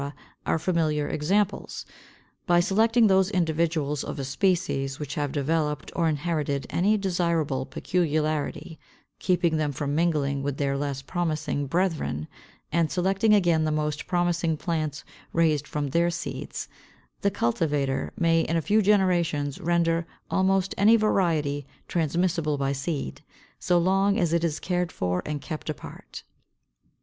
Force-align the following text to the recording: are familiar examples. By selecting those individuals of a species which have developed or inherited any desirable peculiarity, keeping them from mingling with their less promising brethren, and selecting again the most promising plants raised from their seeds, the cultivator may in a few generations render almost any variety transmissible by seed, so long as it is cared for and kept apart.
are 0.47 0.57
familiar 0.57 1.07
examples. 1.07 1.85
By 2.47 2.59
selecting 2.59 3.05
those 3.05 3.29
individuals 3.29 4.03
of 4.03 4.17
a 4.17 4.23
species 4.23 4.97
which 4.97 5.13
have 5.13 5.31
developed 5.31 5.91
or 5.95 6.09
inherited 6.09 6.65
any 6.71 6.97
desirable 6.97 7.67
peculiarity, 7.67 8.79
keeping 9.19 9.57
them 9.57 9.71
from 9.71 9.93
mingling 9.93 10.41
with 10.41 10.57
their 10.57 10.75
less 10.75 11.03
promising 11.03 11.67
brethren, 11.67 12.27
and 12.71 12.89
selecting 12.91 13.35
again 13.35 13.63
the 13.63 13.71
most 13.71 14.07
promising 14.07 14.57
plants 14.57 15.03
raised 15.33 15.67
from 15.67 15.91
their 15.91 16.09
seeds, 16.09 16.67
the 17.21 17.29
cultivator 17.29 18.11
may 18.17 18.41
in 18.41 18.57
a 18.57 18.61
few 18.63 18.81
generations 18.81 19.61
render 19.61 20.07
almost 20.31 20.73
any 20.79 20.95
variety 20.95 21.67
transmissible 21.87 22.57
by 22.57 22.71
seed, 22.71 23.21
so 23.59 23.77
long 23.77 24.17
as 24.17 24.33
it 24.33 24.43
is 24.43 24.59
cared 24.59 24.91
for 24.91 25.21
and 25.27 25.43
kept 25.43 25.69
apart. 25.69 26.23